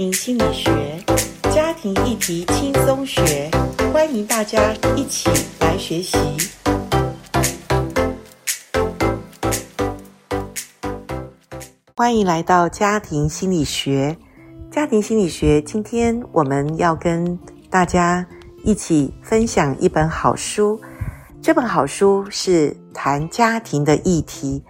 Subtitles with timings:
[0.00, 0.72] 庭心理学，
[1.54, 3.50] 家庭议题轻松学，
[3.92, 5.28] 欢迎大家一起
[5.60, 6.16] 来学习。
[11.94, 14.16] 欢迎来到家庭心理学。
[14.70, 17.38] 家庭心理学，今天我们要跟
[17.68, 18.26] 大家
[18.64, 20.80] 一起分享一本好书。
[21.42, 24.64] 这本好书是谈家庭的议题。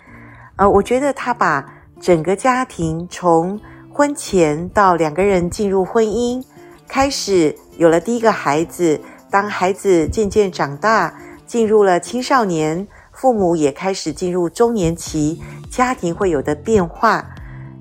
[0.57, 1.65] 呃，我觉得他把
[2.01, 3.57] 整个家庭从
[4.01, 6.43] 婚前到两个人进入婚姻，
[6.89, 8.99] 开始有了第一个孩子，
[9.31, 11.15] 当孩子渐渐长大，
[11.47, 17.23] 进入了青少年，父母也开始进入中年期，家庭会有的变化，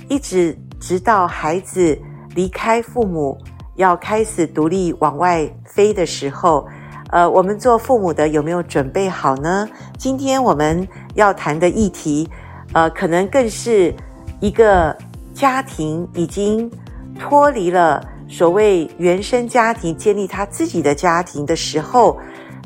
[0.10, 1.98] 一直直到孩子
[2.36, 3.38] 离开父母，
[3.78, 6.68] 要开始独立往外飞的时候，
[7.12, 9.66] 呃，我们做父母的有没有准备好呢？
[9.98, 12.30] 今天我们要谈的议题，
[12.74, 13.96] 呃，可能更是
[14.42, 14.94] 一个。
[15.40, 16.70] 家庭已经
[17.18, 22.18] 脱离了所谓原生家庭，建立他自己的家庭的时候，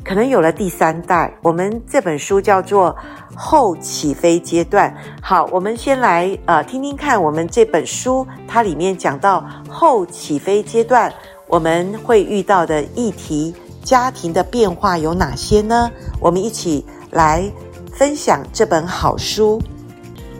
[0.04, 1.32] 可能有了第三代。
[1.40, 2.92] 我们这本书叫做
[3.36, 4.90] 《后起飞阶段》。
[5.22, 11.14] 好，我们先来呃听听看，我们这本书它里面讲到后起飞阶段，
[11.46, 15.88] 我们会遇到的议题，家庭的变化有哪些呢？
[16.18, 17.48] 我们一起来
[17.92, 19.62] 分享这本好书。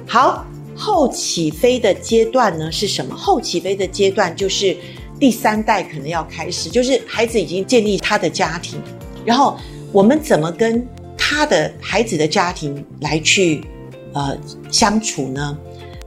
[0.08, 0.44] 好。
[0.76, 3.14] 后起飞的阶段呢是什么？
[3.14, 4.76] 后起飞的阶段就是
[5.20, 8.80] 第三代可能要开始，就是孩子已经建立他的家庭，
[9.24, 9.56] 然后
[9.92, 13.64] 我们怎么跟他的孩子的家庭来去
[14.12, 14.36] 呃
[14.70, 15.56] 相处呢？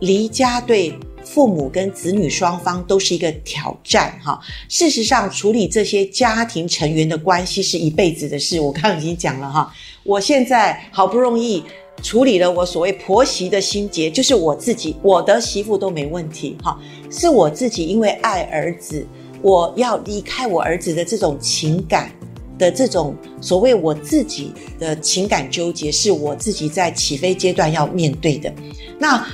[0.01, 0.93] 离家对
[1.23, 4.39] 父母跟子女双方都是一个挑战哈。
[4.69, 8.59] 事实上，处理这些家庭成员的关系是一辈子的事。
[8.59, 11.63] 我刚刚已经讲了哈，我现在好不容易。
[12.03, 19.05] 处理了我所谓婆媳的心结，就是我自己，我的媳妇都没问题哈，是我自己因为爱儿子，
[19.41, 22.11] 我要离开我儿子的这种情感
[22.57, 28.53] 的这种所谓我自己的情感纠结，是我自己在起飞阶段要面对的。
[28.99, 29.25] 那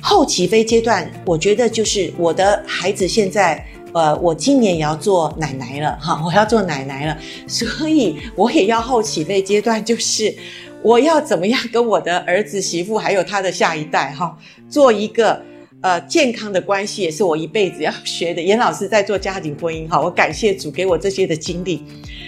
[0.00, 7.18] 后起飞阶段，我觉得就是我的孩子现在，呃，我今年也要做奶奶了哈，我要做奶奶了，
[7.48, 10.34] 所以我也要后起飞阶段，就是。
[10.82, 14.36] 我要怎么样跟我的儿子媳妇还有他的下一代哈，
[14.68, 15.40] 做一个
[15.80, 18.42] 呃健康的关系，也是我一辈子要学的。
[18.42, 21.84] 严老师在做家庭婚姻哈，我感谢主给我这些的经历。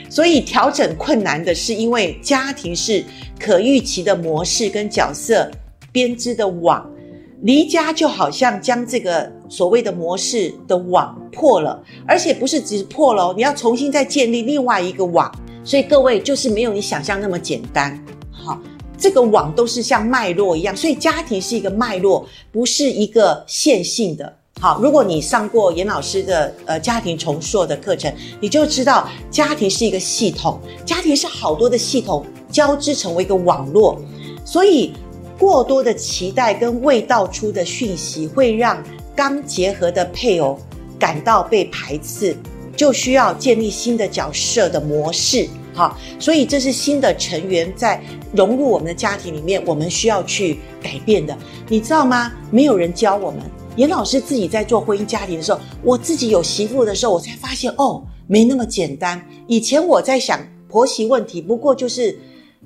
[0.08, 3.04] 所以调整困难的是，因为家庭是
[3.40, 5.50] 可预期的模式跟角色
[5.90, 6.88] 编织的网，
[7.42, 15.28] 离家就好像将这个所谓的模式的网破了，而且不是只是破了，你要重新再建立另外一个网。
[15.64, 17.98] 所以各位就是没有你想象那么简单。
[18.44, 18.60] 好，
[18.98, 24.30] 这个网都是像脉络一样，所以家庭是一个脉络，不是一个线性的。
[24.60, 33.98] 好，如果你上过严老师的呃家庭重塑的课程，你就知道家庭是一个系统，家庭是好多的系统交织成为一个网络，
[34.44, 34.92] 所以
[35.38, 38.80] 过多的期待跟未道出的讯息，会让
[39.16, 40.58] 刚结合的配偶
[40.98, 42.36] 感到被排斥，
[42.76, 45.48] 就需要建立新的角色的模式。
[45.74, 48.00] 好，所以这是新的成员在
[48.32, 51.36] 融入我们的家庭里面，我们需要去改变的，
[51.68, 52.32] 你知道吗？
[52.50, 53.40] 没有人教我们。
[53.76, 59.20] 严老师自己在做婚姻家庭的时候，我自己有媳妇的时候，我才发现哦，没那么简单。
[59.48, 62.16] 以前我在想婆媳问题，不过就是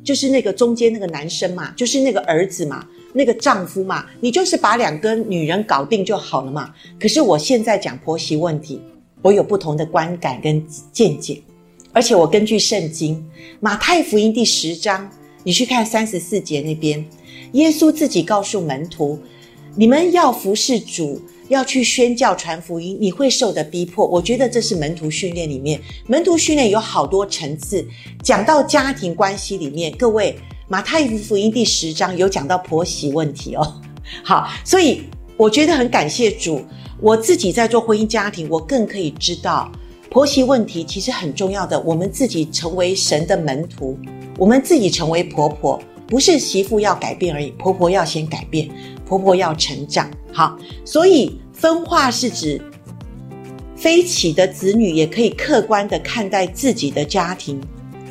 [0.05, 6.75] 就是那个中间那个男生嘛，就是那个儿子嘛，那个丈夫嘛，你就是把两个女人搞定就好了嘛。
[7.01, 8.79] 可是我现在讲婆媳问题，
[9.23, 11.43] 我有不同的观感跟见解。
[11.93, 13.25] 而且我根据圣经
[13.60, 15.10] 马太福音第十章，
[15.43, 17.04] 你去看三十四节那边，
[17.53, 19.19] 耶稣自己告诉门徒
[19.75, 27.84] ：“你们要服侍主，要去宣教传福音，你会受的逼迫。”我觉得这是门徒训练里面，门徒训练有好多层次。
[28.22, 30.38] 讲到家庭关系里面，各位，
[30.69, 33.81] 马太福音第十章有讲到婆媳问题哦。
[34.22, 35.03] 好，所以
[35.37, 36.62] 我觉得很感谢主，
[37.00, 39.73] 我自己在做婚姻家庭，我更可以知道。
[40.10, 43.99] 婆媳问题其实很重要的，我们自己成为神的门徒，
[44.38, 48.69] 我们自己成为婆婆，不是媳妇要改变而已，婆婆要先改变，
[49.06, 50.10] 婆婆要成长。
[50.32, 52.58] 好，所以分化是指
[53.76, 57.60] 飞起的子女也可以客观地看待自己的家庭，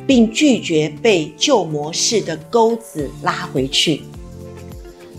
[0.06, 4.02] 并拒绝被旧模式的钩子拉回去。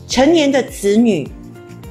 [0.08, 1.30] 成年的子女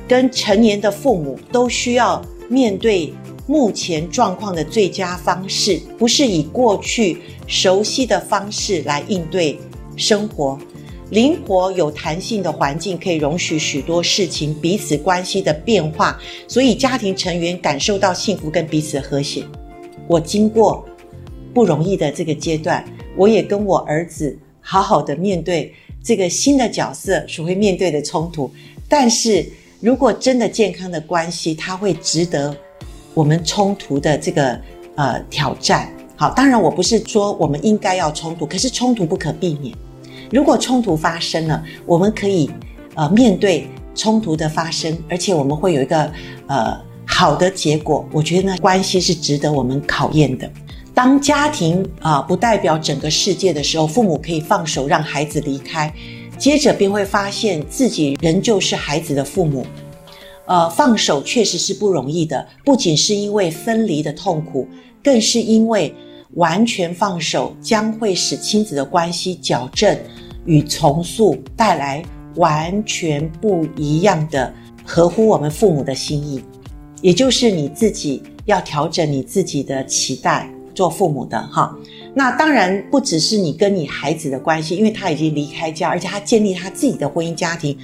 [0.08, 3.12] 跟成年的父母都需要面对。
[3.48, 7.16] 目前状况的最佳方式，不是以过去
[7.46, 9.58] 熟悉的方式来应对
[9.96, 10.58] 生活，
[11.08, 19.42] 灵活有弹性的环境可以容许许多事情，彼此关系的变化，所以家庭成员感受到幸福跟彼此和谐。
[20.06, 20.86] 我经过
[21.54, 22.84] 不容易的这个阶段，
[23.16, 25.72] 我也跟我儿子好好的面对
[26.04, 28.50] 这个新的角色所会面对的冲突。
[28.90, 29.46] 但是
[29.80, 32.54] 如果真的健康的关系，它会值得
[33.18, 34.56] 我们冲突的这个
[34.94, 35.90] 呃挑战。
[36.14, 39.74] 好，当然我不是说我们应该要冲突，可是冲突不可避免。
[40.30, 42.48] 如果冲突发生了，我们可以
[42.94, 46.08] 呃面对冲突的发生，而且我们会有一个
[46.46, 48.08] 呃好的结果。
[48.12, 50.48] 我觉得呢，关系是值得我们考验的。
[50.94, 55.92] 当家庭啊、不代表整个世界的时候，父母可以放手让孩子离开，
[56.38, 59.66] 接着便会发现自己仍旧是孩子的父母。
[60.48, 64.66] 呃，放手确实是不容易的，不仅是因为分离的痛苦，
[65.04, 65.94] 更是因为。
[66.34, 69.98] 完全放手将会使亲子的关系矫正
[70.44, 72.04] 与重塑带来
[72.36, 74.52] 完全不一样的
[74.84, 76.44] 合乎我们父母的心意，
[77.00, 81.74] 也就是你自己要调整你自己的期待，做父母的哈。
[82.14, 87.76] 那当然不只是你跟你孩子的关系，因为他已经离开家，而且他建立他自己的婚姻家庭，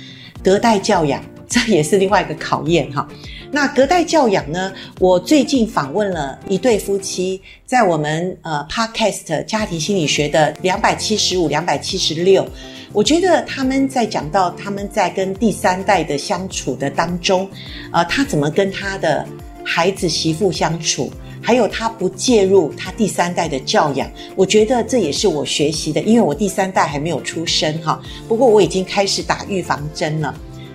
[0.43, 3.07] 隔代教养，这也是另外一个考验哈。
[3.53, 4.73] 那隔代教养呢？
[4.99, 12.45] 我最近访问了一对夫妻，在我们呃 Podcast 家庭心理学的两百七十五、两百七十六，
[12.93, 17.49] 我觉得他们在讲到他们在跟第三代的相处的当中，
[17.93, 19.25] 呃，他怎么跟他的
[19.65, 21.09] 孩子媳妇相处，
[21.41, 30.35] 还有他不介入他第三代的教养，我觉得这也是我学习的，因为我第三代还没有出生哈，不过我已经开始打预防针了。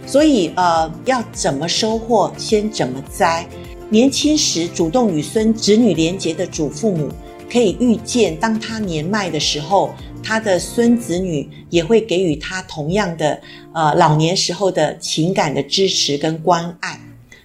[0.10, 3.48] 所以，呃，要怎么收获，先怎么栽。
[3.90, 7.10] 年轻时主动与孙子女连结的祖父母，
[7.48, 9.92] 可以预见，当他年迈的时候，
[10.24, 13.40] 他的孙子女也会给予他同样的，
[13.72, 17.00] 呃，老年时候的情感的支持跟关爱。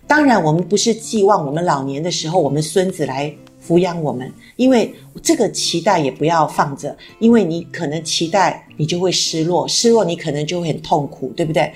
[0.06, 3.30] 当然，我们不是寄望我们老年的时候，我们孙子来
[3.66, 11.72] 抚养我们，因为这个期待也不要放着，因为你可能期待你就会失落，失落你可能就会很痛苦，对不对？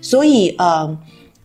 [0.00, 0.98] 所以，呃，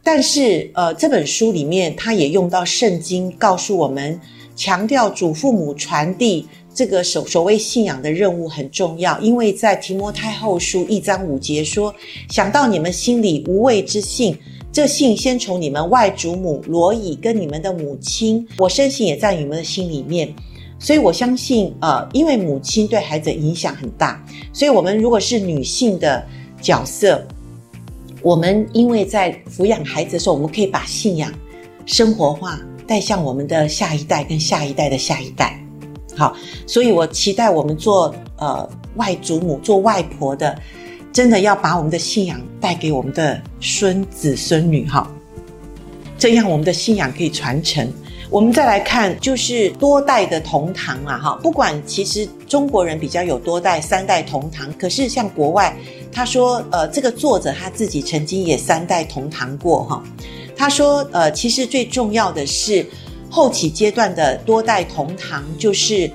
[0.04, 4.20] 但是，呃，这本书里面，他也用到圣经，告诉我们，
[4.56, 11.94] 强调祖父母传递这个所所谓信仰的任务很重要，因为在提摩太后书一章五节说
[12.30, 14.38] ：“想到你们心里无畏之信，
[14.78, 20.32] 这信先从你们外祖母罗以跟你们的母亲，我深信也在你们的心里面。”
[20.78, 26.24] 所以我相信，呃，因为母亲对孩子影响很大，所以我们如果是女性的
[26.62, 27.28] 角色。
[28.22, 31.34] 我们因为在抚养孩子的时候，我们可以把信仰
[31.88, 35.60] 生活化，带向我们的下一代跟下一代的下一代。
[36.16, 36.36] 好，
[36.68, 40.56] 所以我期待我们做呃外祖母、做外婆的，
[41.18, 45.12] 真的要把我们的信仰带给我们的孙子孙女哈，
[46.16, 47.92] 这样我们的信仰可以传承。
[48.30, 55.76] 我们再来看，就是多代的同堂啊哈，不管其实中国人比较有多代、三代同堂，可是像国外。
[56.12, 60.04] 他说：“呃，这个作者他自己曾经也三代同堂过哈。
[60.56, 62.86] 他说：呃，其实最重要的是
[63.28, 66.12] 后期阶段的多代同堂，就是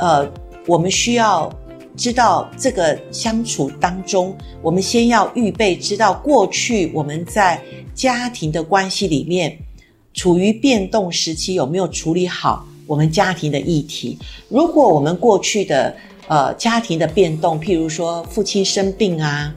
[0.00, 0.28] 呃，
[0.66, 1.48] 我们需要
[1.96, 7.60] 知道这个相处当中，我们先要预备知道过去我们在
[7.94, 9.58] 家庭的关系里面
[10.14, 14.18] 处于变动时期，有没有处理好我们家庭的议题？
[14.48, 15.94] 如果我们过去的。”
[16.28, 19.52] 呃，家庭的变动，譬如说父亲生病啊，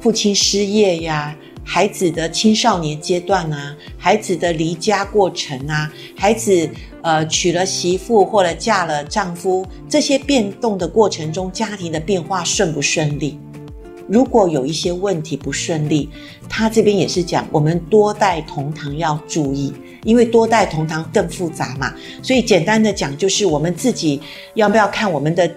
[0.00, 1.36] 父亲失业呀，
[1.70, 6.66] 孩子的青少年阶段啊，孩子的离家过程啊，孩子
[7.02, 13.38] 呃娶了媳妇或者嫁了丈夫，这些变动的过程中，家庭的变化顺不顺利？
[14.08, 16.08] 如果有一些问题不顺利，
[16.48, 19.70] 他这边也是讲我们多代同堂要注意，
[20.04, 24.22] 因为多代同堂更复杂嘛，所以简单的讲就是我们自己
[24.54, 25.54] 要不要看我们的。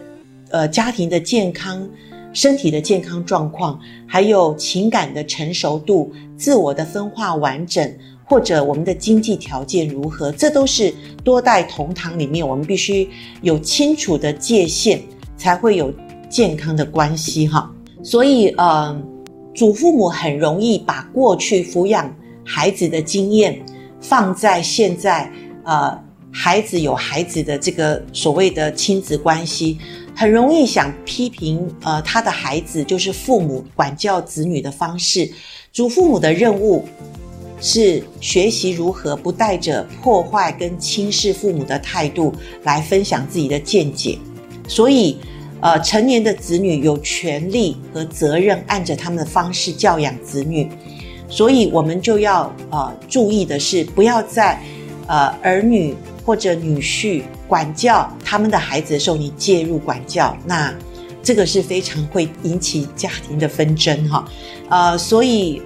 [0.53, 1.87] 呃，家庭的健康、
[2.33, 13.09] 身体的健康状况，还有情感的成熟度、自我的分化完整，或者我们的经济条件如何，这都是多代同堂里面我们必须
[13.41, 15.01] 有清楚的界限，
[15.35, 15.93] 才会有
[16.29, 17.69] 健康的关系哈。
[18.01, 18.99] 所以，呃，
[19.53, 22.11] 祖父母很容易把过去抚养
[22.45, 23.61] 孩子的经验
[23.99, 25.29] 放在现在，
[25.65, 25.99] 呃，
[26.31, 29.77] 孩子有孩子的这个所谓的亲子关系。
[30.15, 35.29] 很容易想批评，呃，他的孩子就是父母管教子女的方式。
[35.71, 36.85] 祖父母的任务
[37.59, 44.17] 是学习如何不带着破坏跟轻视父母的态度来分享自己的见解。
[44.67, 45.17] 所以，
[45.59, 50.69] 呃，成年的子女有权利和责任按着他们的方式教养子女，
[51.29, 54.61] 所以我们就要呃注意的是，不要在
[55.07, 55.95] 呃儿女
[56.31, 60.73] 或者女婿管教他们的孩子的时候，你介入管教，那
[61.21, 64.25] 这个是非常会引起家庭的纷争哈。
[64.69, 65.61] 呃，所以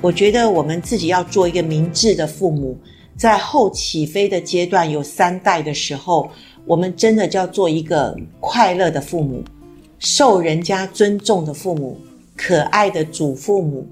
[0.00, 2.74] 我觉得我们自己要做一个明智的父母。
[3.14, 6.30] 在后起飞的阶段，有三代的时候，
[6.64, 9.44] 我们真的就要做一个快乐的父母，
[9.98, 12.00] 受人家尊重的父母，
[12.34, 13.86] 可爱的祖父母。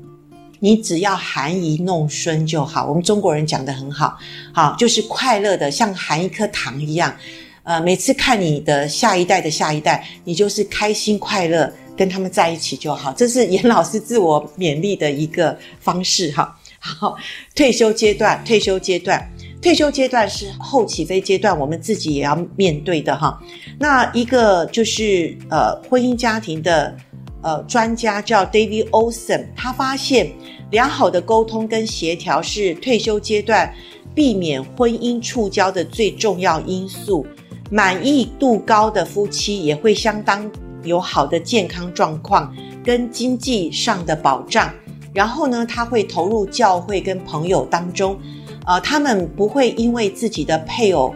[0.61, 2.87] 你只要含饴弄孙就好。
[2.87, 4.19] 我们中国人讲得很好，
[4.53, 7.15] 好，就是快乐的，像含一颗糖一样。
[7.63, 13.13] 呃，每次看你的下一代的下一代，你就是开心快乐，跟他们在一起就好。
[13.13, 16.57] 这是严老师自我勉励的一个方式哈。
[16.79, 17.15] 好，
[17.55, 19.23] 退休阶段，退休阶段，
[19.61, 23.39] 退休阶段是后起飞阶段，我们自己也要面对的哈。
[23.79, 26.97] 那一个就是呃，婚姻家庭的
[27.43, 30.33] 呃专家叫 David Olson，他发现
[30.71, 33.73] 良好的沟通跟协调是退休阶段
[34.15, 37.27] 避免婚姻触礁的最重要因素。
[37.71, 40.51] 满意度高的夫妻也会相当
[40.85, 44.73] 有好的健康状况跟经济上的保障。
[45.13, 48.19] 然后呢，他会投入教会跟朋友当中，
[48.65, 51.15] 呃，他们不会因为自己的配偶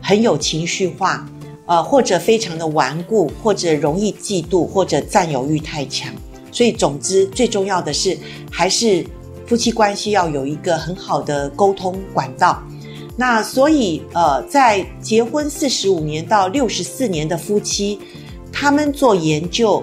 [0.00, 1.26] 很有情绪化，
[1.70, 6.12] 呃，或者非常的顽固，或者容易嫉妒，或者占有欲太强。
[6.50, 8.18] 所以，总之，最重要的是，
[8.50, 9.06] 还是
[9.46, 12.60] 夫妻关系要有一个很好的沟通管道。
[13.16, 18.00] 那所以，呃，在结婚四十五年到六十四年的夫妻，
[18.52, 19.80] 他们做研究。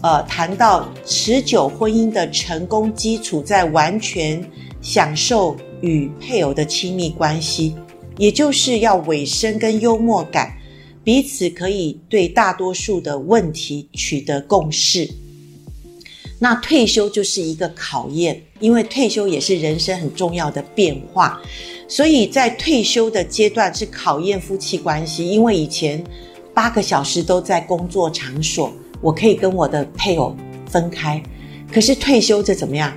[0.00, 4.42] 呃，谈到持久婚姻的成功基础，在完全
[4.80, 7.76] 享受与配偶的亲密关系，
[8.16, 10.56] 也就是要委身跟幽默感，
[11.02, 15.08] 彼此可以对大多数的问题取得共识。
[16.38, 21.40] 那退休就是一个考验，因为退休也是人生很重要的变化，
[21.86, 26.02] 所以在退休的阶段是考验夫妻关系，因为以前
[26.54, 28.72] 八个小时都在工作场所。
[29.02, 31.22] 我可以跟我的配偶分开，
[31.72, 32.94] 可是退休这怎么样？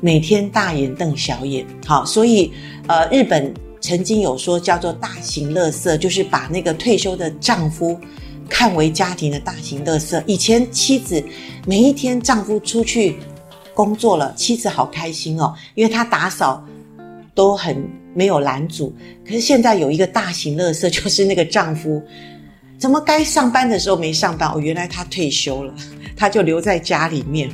[0.00, 2.52] 每天大眼瞪小眼，好，所以
[2.88, 3.54] 呃，日本
[3.86, 8.00] 曾经有说叫做大型垃圾，就是把那个退休的丈夫
[8.48, 10.22] 看为家庭的大型垃圾。
[10.26, 11.22] 以前妻子
[11.66, 13.18] 每一天丈夫出去
[13.74, 16.64] 工作了，妻子好开心哦，因为他打扫
[17.34, 18.90] 都很没有拦阻。
[19.22, 22.02] 可是现在有一个大型垃圾，就是那个丈夫。
[22.78, 24.48] 怎么该上班的时候没上班？
[24.48, 25.74] 哦，原来他退休了，
[26.16, 27.50] 他就留在家里面。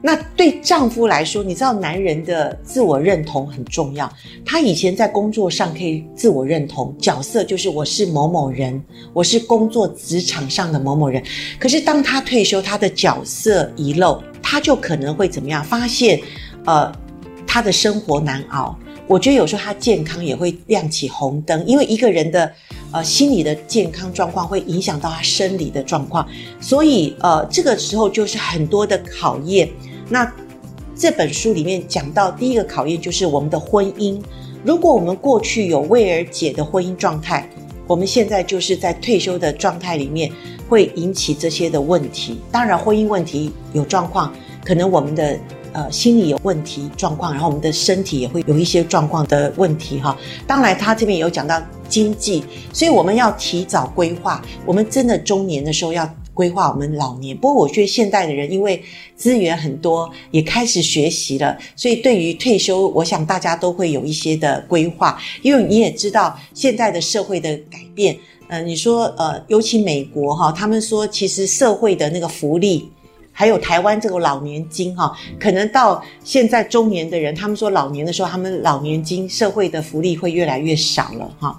[0.00, 4.10] 那对丈夫来说，你知道男人的自我认同很重要。
[4.44, 8.80] 他以前在工作上可以自我认同，角色就是我是某某人，
[9.12, 11.20] 我是工作职场上的某某人。
[11.58, 15.64] 可是当他退休，他的角色遗漏，他就可能会怎么样？
[15.64, 16.20] 发现，
[16.64, 16.92] 呃，
[17.44, 18.78] 他的生活难熬。
[19.08, 22.52] 我觉得有时候他健康也会亮起红灯，因为一个人的
[22.92, 26.28] 呃心理的健康状况会影响到他生理的状况，
[26.60, 29.68] 所以呃这个时候就是很多的考验。
[30.08, 30.32] 那
[30.96, 34.20] 这本书里面讲到第一个考验就是我们的婚姻，
[34.64, 37.48] 如果我们过去有未而解的婚姻状态，
[37.86, 40.30] 我们现在就是在退休的状态里面
[40.68, 42.40] 会引起这些的问题。
[42.50, 44.32] 当然，婚姻问题有状况，
[44.64, 45.38] 可能我们的。
[45.74, 50.16] 呃，心理有问题状况，然后我们的身体也会有一些状况的问题哈。
[50.46, 54.42] 当然，他这边有讲到经济，所以我们要提早规划。
[54.64, 56.08] 我们真的中年的时候要
[56.38, 57.36] 规划我们老年。
[57.36, 58.80] 不过，我觉得现代的人因为
[59.16, 65.20] 资源很多，也开始学习了，所以对于退休，我想大家都会有一些的规划。
[65.42, 68.16] 因为你也知道现在的社会的改变，
[68.46, 72.88] 呃，你说呃，尤其美国哈，他们说其实社会的那个福利。
[73.40, 81.56] 还有台湾这个老年金哈，可能到现在中年的人，他们说老年的时候，他们老年金社会的福利会越来越少了哈。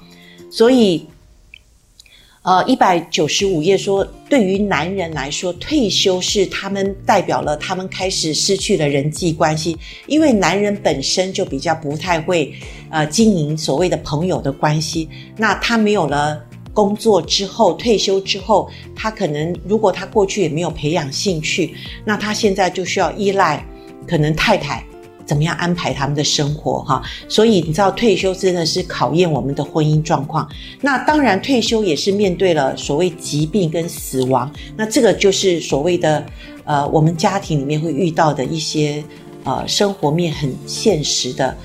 [0.52, 1.08] 所以，
[2.42, 9.78] 呃，一百九十五页说，对于男人来说，退休是他们代表了他们开始失去了人际关系，
[10.08, 12.54] 因为男人本身就比较不太会
[12.90, 16.46] 呃经营所谓的朋友的关系，那他没有了。
[16.72, 23.66] 工作之后，退休之后，他可能如果他过去也没有培养兴趣，那他现在就需要依赖
[24.08, 24.82] 可能太太
[25.30, 27.04] 怎么样安排他们的生活哈。
[27.28, 30.50] 所以你知道，退休真的是考验我们的婚姻状况。
[30.82, 34.52] 那当然，退休也是面对了所谓疾病跟死亡。
[34.76, 36.26] 那这个就是所谓的
[36.64, 39.04] 呃，我们家庭里面会遇到的一些
[39.44, 41.56] 呃生活面很现实的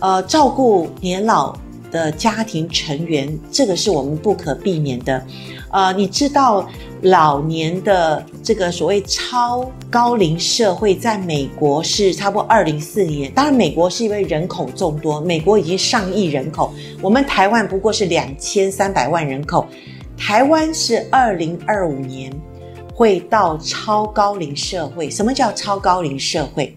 [0.00, 1.56] 呃照顾年老
[1.90, 5.24] 的家庭成员，这个是我们不可避免的。
[5.70, 6.68] 呃，你知道
[7.02, 13.30] 老年的这个所谓超高龄社会，在美国是差不多二零四年。
[13.32, 19.66] 当然，美国是因为人口众多，美国已经上亿人口，我们台湾不过是两千三百万人口。
[20.16, 22.32] 台湾是二零二五年
[22.94, 25.10] 会到超高龄社会。
[25.10, 26.74] 什么叫超高龄社会？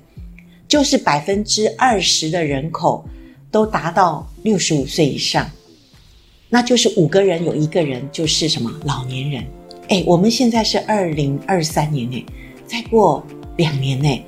[0.67, 3.03] 就是百分之二十的人口
[3.51, 5.49] 都达到六十五岁以上，
[6.49, 9.43] 那就是五个人有一个人就是什么老年人。
[9.87, 12.25] 诶，我们现在是二零二三年诶，
[12.67, 13.25] 再过
[13.57, 14.23] 两年诶，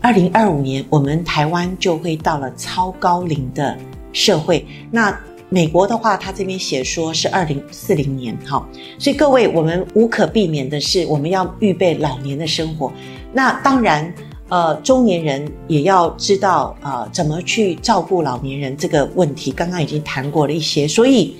[0.00, 3.76] 二零二五年我们台湾就会到了超高龄的
[4.12, 4.64] 社会。
[4.90, 8.64] 那美国的话，他这边写说是二零四零年，哈，
[8.98, 12.92] 所以各位我们无可避免的是，我们要预备老年的生活。
[13.32, 14.14] 那当然。
[14.52, 20.86] 呃，中年人也要知道呃怎么去照顾老年人这个问题，刚刚已经谈过了一些。
[20.86, 21.34] 所以，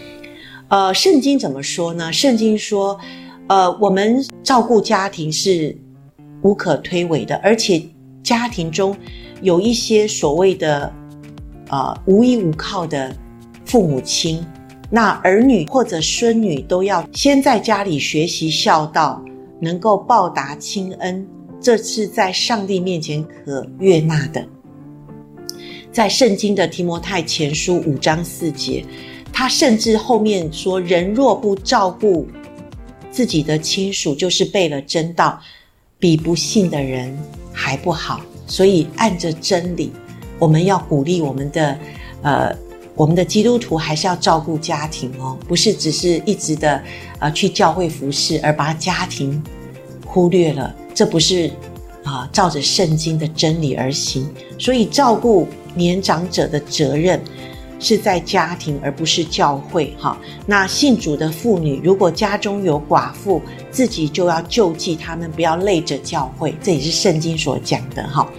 [0.69, 2.11] 呃，圣经怎么说呢？
[2.11, 2.99] 圣经说，
[3.49, 5.77] 呃，我们照顾家庭是
[6.41, 7.83] 无可推诿的，而且
[8.23, 8.97] 家庭中
[9.43, 10.91] 有一些所谓的
[11.69, 13.15] 呃无依无靠的
[13.67, 14.43] 父母亲，
[14.89, 19.23] 那儿女或者孙女都要先在家里学习孝道，
[19.61, 21.27] 能够报答亲恩。
[21.63, 24.45] 这是在上帝面前可悦纳的，
[25.93, 28.85] 在圣经的提摩太前书五章四节，
[29.33, 32.27] 他甚至后面说：“人若不照顾
[33.13, 35.39] 自己的亲属，就是背了真道，
[36.01, 37.17] 比不信的人
[37.53, 39.93] 还不好。”所以，按着真理，
[40.41, 41.79] 我们要鼓励我们的
[42.23, 42.53] 呃，
[42.97, 46.83] 我们的基督徒还是要照顾家庭哦，不是只是一直的
[47.21, 49.41] 呃去教会服侍，而把家庭
[50.05, 50.75] 忽略了。
[51.03, 51.51] 这不是
[52.05, 54.25] 啊，照着圣经的真理而行。
[54.57, 57.21] 所以，照顾年长者的责任
[57.81, 59.93] 是在家庭，而不是教会。
[59.99, 60.17] 哈，
[60.47, 66.55] 那信主的妇女，如果家中有寡妇，自己就要救济他们，不要累着教会。
[66.63, 68.07] 这也是圣经所讲的。
[68.07, 68.31] 哈，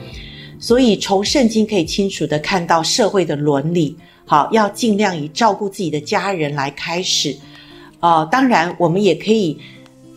[0.57, 3.97] 所以从圣经可以清楚地看到社会的伦理。
[4.23, 7.35] 好，要尽量以照顾自己的家人来开始。
[7.99, 9.59] 呃，当然，我们也可以。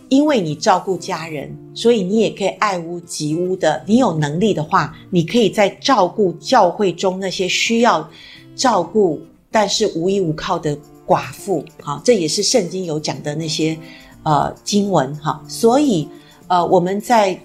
[0.09, 3.83] 因为你照顾家人，所以你也可以爱屋及乌的。
[3.87, 8.09] 你有能力的话，你可以在照顾教会中那些需要
[8.55, 11.65] 照顾但是无依无靠的寡妇。
[11.83, 13.77] 好，这也是圣经有讲的那些
[14.23, 15.43] 呃经文哈。
[15.49, 16.09] 所以
[16.47, 17.39] 呃，我们在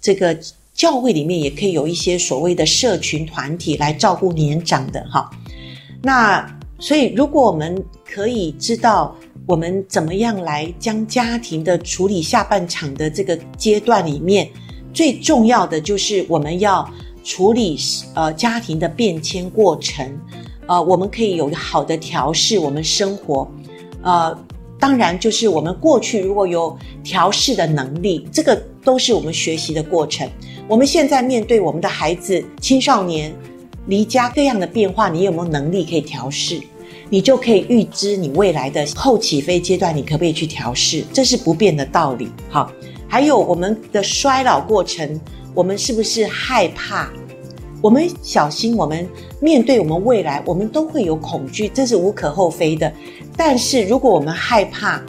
[0.00, 0.38] 这个
[0.72, 5.30] 教会里面也可以有一些所谓的社群团体来照顾年长的哈。
[6.02, 9.14] 那所以如果我们可以知道。
[9.46, 14.48] 我们怎么样来将家庭的处理下半场的这个阶段里面，
[14.92, 16.88] 最重要的就是我们要
[17.24, 17.76] 处理
[18.14, 20.06] 呃家庭的变迁过程，
[20.68, 23.50] 呃，我们可以有好的调试我们生活，
[24.02, 24.38] 呃，
[24.78, 30.30] 当然就是我们过去如果有调试的能力，这个都是我们学习的过程。
[30.68, 33.34] 我们现在面对我们的孩子、青少年
[33.90, 36.60] 离家各样的变化，你有没有能力可以调试？
[37.08, 41.04] 你就可以预知你未来的后起飞阶段，你可不可以去调试？
[41.12, 42.30] 这是不变的道理。
[42.48, 42.70] 好，
[43.08, 45.20] 还有我们的衰老过程，
[45.54, 47.10] 我们是不是害怕？
[47.82, 49.08] 我们小心，我们
[49.40, 52.92] 面对我们未来，我们都会有恐惧，这是无可厚非的。
[53.36, 55.02] 但是如果我们害怕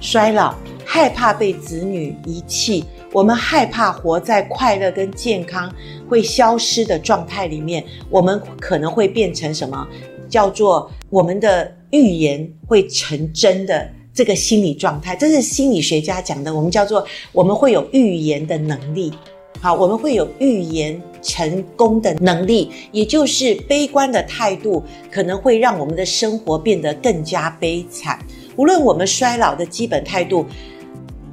[0.00, 5.72] 衰老，害怕被子女遗弃，我们害怕活在快乐跟健康
[6.08, 9.86] 会消失的状态里面，我们可能会变成什么？
[10.28, 16.54] 叫做我们的预言会成真的这个心理状态，这是心理学家讲的。
[16.54, 19.10] 我们叫做我们会有预言的能力，
[19.58, 28.18] 好，我们会有预言成功的能力，也就是悲观的态度可能会让我们的生活变得更加悲惨。
[28.56, 30.44] 无论我们衰老的基本态度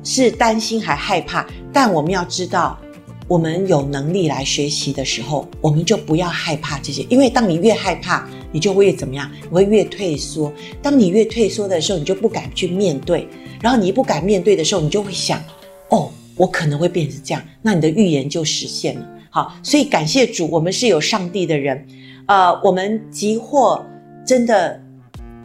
[0.05, 2.79] 是担心还害怕，但我们要知道。
[3.27, 9.27] 我们有能力来学习的时候，我们就不要害怕这些，因为当你越害怕，你就会越怎么样？
[9.41, 10.53] 你会越退缩。
[10.79, 13.27] 当你越退缩的时候，你就不敢去面对。
[13.59, 15.43] 然后你不敢面对的时候，你就会想：
[15.89, 17.41] 哦，我可能会变成这样。
[17.63, 19.07] 那你的预言就实现了。
[19.31, 21.83] 好，所以感谢主，我们是有上帝的人。
[22.27, 23.83] 呃，我们即或
[24.23, 24.79] 真的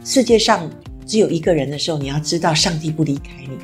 [0.05, 0.69] 世界上
[1.03, 3.57] 只有一个人的时候，你要知道，上帝不离开你，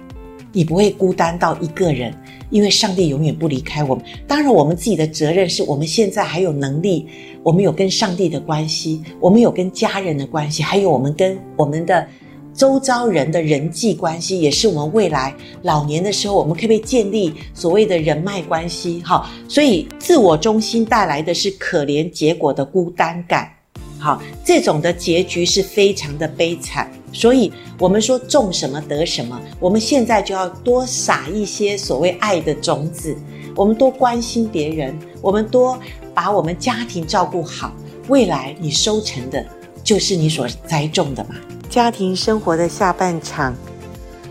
[0.58, 2.12] 你不会孤单到一个人。
[2.50, 4.04] 因为上帝永远不离开我们。
[4.26, 7.06] 当然，我们自己的责任是我们现在还有能力，
[7.44, 12.08] 我们有跟上帝的关系，我们有跟家人的关系，还有我们跟我们的
[12.54, 19.02] 周遭人的人际关系，也是我们未来老年的时候，我们可不可以建立所谓的人脉关系？
[19.04, 23.52] 哈，所以自我中心带来的是可怜结果的孤单感，
[24.00, 26.90] 好，这种的结局是非常的悲惨。
[27.14, 33.16] 所以，我们说种什么得什么，我们现在就要多撒一些所谓爱的种子，
[33.56, 35.80] 我们多关心别人，我们多
[36.14, 37.72] 把我们家庭照顾好，
[38.08, 39.44] 未来你收成的
[39.84, 41.36] 就是你所栽种的嘛。
[41.70, 43.56] 家庭生活的下半场，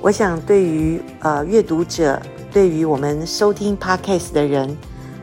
[0.01, 2.21] 我想对于呃阅读者，
[2.53, 4.77] 对于我们收听 Podcast 的人，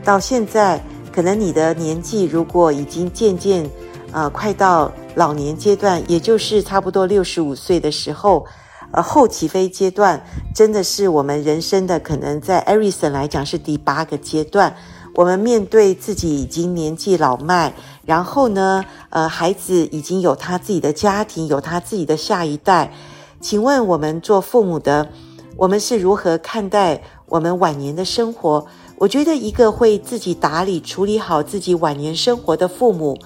[0.04, 3.68] 到现在可能你的年纪如果已经渐渐
[4.12, 8.44] 呃快到老年阶段，也就是差不多六十五岁的时候，
[8.92, 10.24] 呃后起飞阶段，
[10.54, 14.74] 真的是我们人生的可能在 e r i s o n 来讲是第八个阶段。
[15.14, 17.72] 我们面对自己已经年纪老迈，
[18.04, 22.92] 然后呢，呃，孩子已经有他自己的家庭，有他自己的下一代。
[23.40, 25.08] 请问我们做父母的，
[25.56, 28.66] 我们是如何看待我们晚年的生活？
[28.96, 33.16] 我觉得一个会自己打理、处理好自己晚年生活的父母，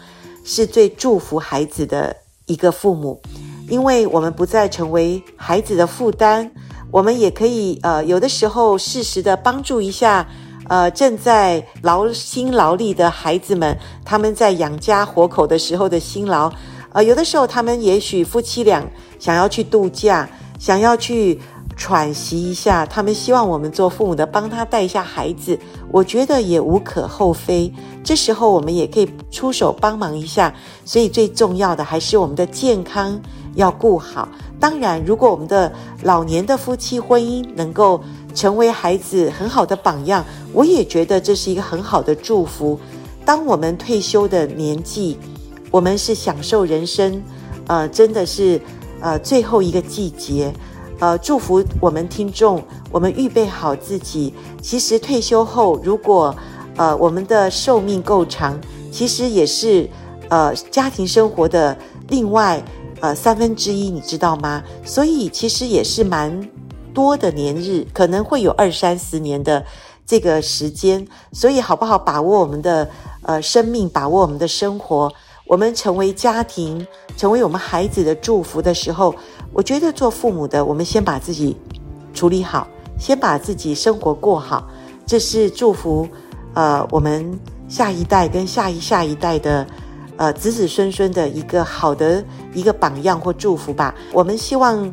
[0.51, 3.21] 是最祝福孩子的一个父母，
[3.69, 6.51] 因为我们不再成为孩子的负担，
[6.91, 10.27] 我们也可以呃，有的时候适时的帮助一下。
[10.71, 16.51] 呃，正在劳心劳力的孩子们，他们在养家活口的时候的辛劳，
[16.93, 18.83] 呃，有的时候他们也许夫妻俩
[19.19, 21.39] 想要去度假，想要去
[21.79, 25.57] 喘息一下，他们希望我们做父母的帮他带一下孩子，
[25.93, 27.73] 我觉得也无可厚非。
[28.03, 30.53] 这时候我们也可以出手帮忙一下。
[30.85, 33.19] 所以最重要的还是我们的健康
[33.55, 34.29] 要顾好。
[34.59, 38.03] 当然，如果我们的老年的夫妻婚姻能够
[38.35, 42.79] 成为孩子很好的榜样，我也觉得这是一个很好的祝福。
[43.25, 45.17] 当我们退休的年纪，
[45.71, 47.23] 我们是享受人生，
[47.69, 48.61] 呃，真的是
[49.01, 50.53] 呃最后一个季节，
[51.01, 54.35] 呃，祝福我们听众，我们预备好自己。
[54.61, 56.35] 其实退休后，如果
[56.77, 59.89] 呃我们的寿命够长，其实也是
[60.29, 61.77] 呃家庭生活的
[62.09, 62.63] 另外。
[63.01, 64.61] 呃，三分之一，你知道吗？
[64.85, 66.51] 所以其实也是蛮
[66.93, 69.65] 多的年日，可能会有二三十年的
[70.05, 71.07] 这个时间。
[71.33, 72.91] 所以好不好把握我们的
[73.23, 75.09] 呃生命，把握我们的生活，
[75.47, 76.85] 我们成为家庭，
[77.17, 79.15] 成为我们孩子的祝福的时候，
[79.53, 81.57] 我觉得做父母的，我们先把自己
[82.15, 82.67] 处理好，
[82.99, 84.69] 先把自己生活过好，
[85.07, 86.09] 这是祝福
[86.55, 89.67] 呃我们下一代跟下一下一代的。
[90.19, 93.95] 呃，子子孙孙的一个好的一个榜样或祝福吧。
[94.13, 94.93] 我们希望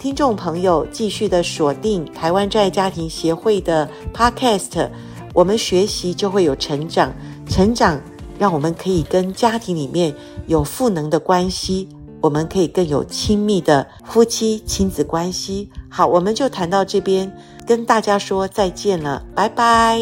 [0.00, 4.90] 听众朋友继续的锁定台湾真爱家庭协会的 Podcast，
[5.32, 7.12] 我们学习就会有成长，
[7.48, 8.00] 成长
[8.36, 10.12] 让我们可以跟家庭里面
[10.48, 11.88] 有赋能的关系，
[12.24, 15.68] 我们可以更有亲密的夫妻亲子关系。
[15.90, 17.30] 好，我们就谈到这边，
[17.66, 20.00] 跟大家说再见了，拜拜。